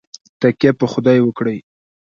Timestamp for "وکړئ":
1.23-1.57